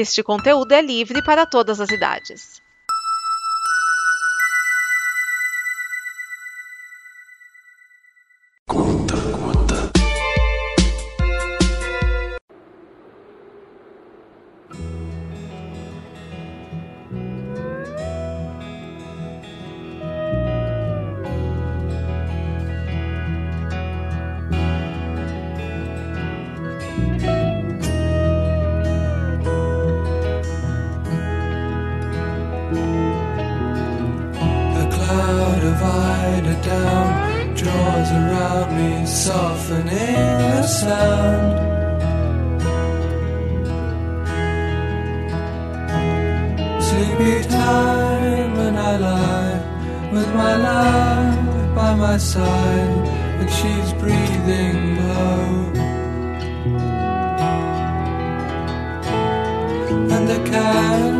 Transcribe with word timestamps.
Este 0.00 0.22
conteúdo 0.22 0.70
é 0.70 0.80
livre 0.80 1.20
para 1.24 1.44
todas 1.44 1.80
as 1.80 1.90
idades. 1.90 2.62
Sleepy 47.18 47.48
time 47.48 48.56
when 48.56 48.76
I 48.76 48.96
lie 48.96 50.10
with 50.12 50.28
my 50.34 50.56
love 50.56 51.74
by 51.74 51.92
my 51.94 52.16
side, 52.16 53.08
and 53.40 53.50
she's 53.50 53.92
breathing 53.94 54.96
low. 55.02 55.72
And 60.14 60.28
the 60.28 60.38
candle 60.48 61.17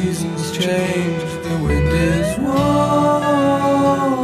seasons 0.00 0.50
change, 0.52 1.22
the 1.44 1.56
wind 1.64 1.88
is 1.88 2.38
warm. 2.38 4.22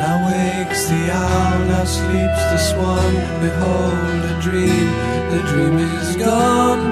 Now 0.00 0.16
wakes 0.26 0.86
the 0.88 1.02
owl, 1.12 1.58
now 1.66 1.84
sleeps 1.84 2.42
the 2.52 2.58
swan. 2.58 3.12
Behold 3.40 4.20
a 4.32 4.40
dream, 4.42 4.88
the 5.32 5.40
dream 5.50 5.78
is 5.78 6.16
gone. 6.16 6.91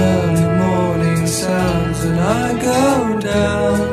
Early 0.00 0.48
morning 0.64 1.26
sounds, 1.26 1.98
and 2.04 2.18
I 2.20 2.46
go 2.70 3.18
down. 3.32 3.88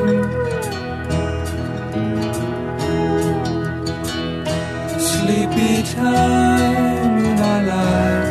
Sleepy 5.12 5.84
time 5.94 7.18
in 7.26 7.36
my 7.46 7.60
life 7.76 8.30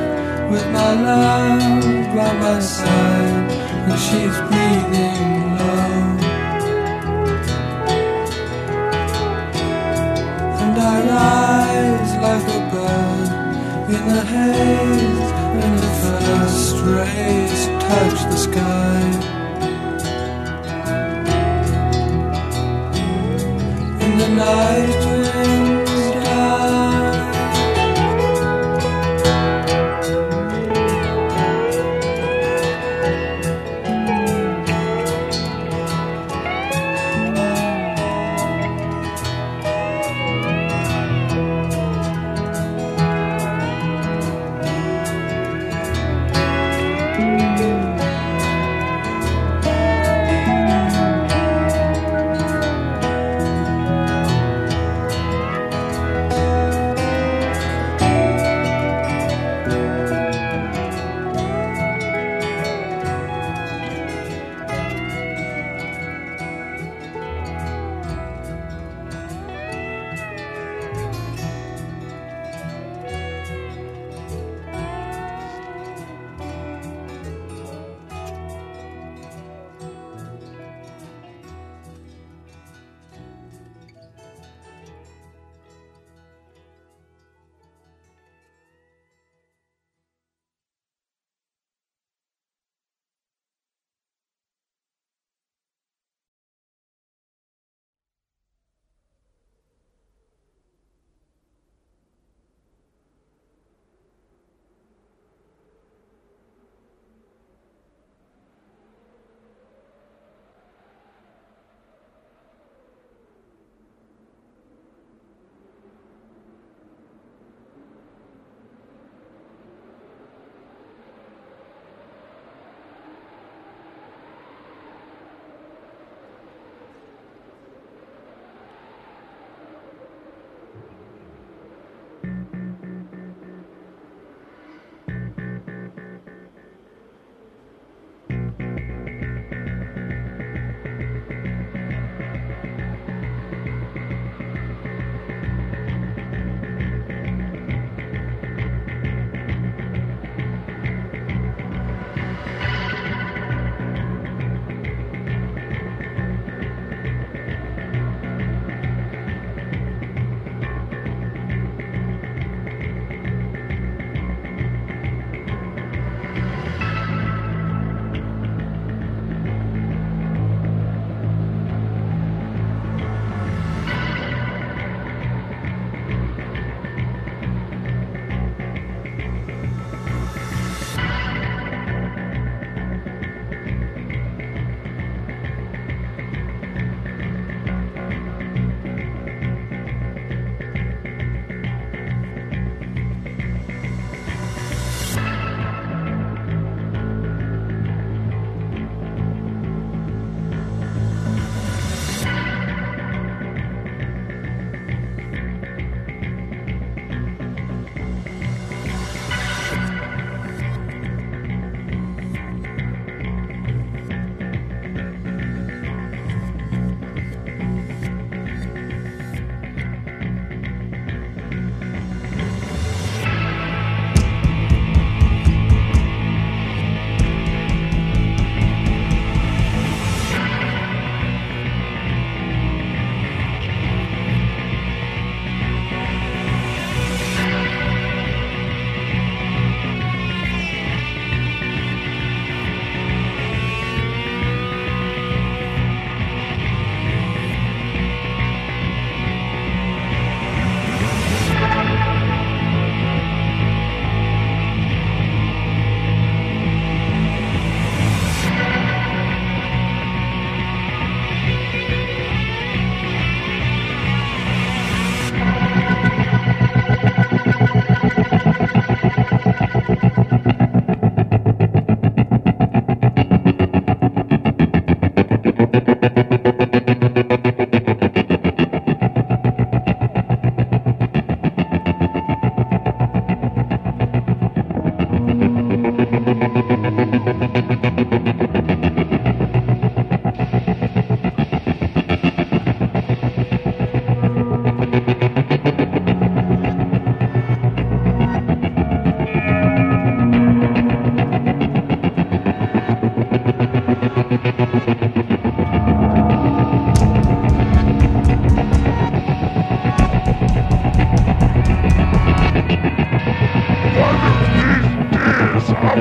with 0.50 0.66
my 0.78 0.92
love 1.08 2.06
by 2.16 2.32
my 2.44 2.58
side, 2.60 3.50
and 3.88 3.98
she's 4.06 4.36
breathing 4.48 5.34
low. 5.58 5.96
And 10.62 10.76
I 10.92 10.96
rise 11.12 12.12
like 12.26 12.46
a 12.58 12.60
bird 12.72 13.28
in 13.94 14.02
the 14.14 14.22
haze 14.32 15.26
rays 16.86 17.66
touch 17.82 18.18
the 18.30 18.36
sky. 18.36 19.00
And 24.02 24.20
the 24.20 24.28
night 24.28 25.55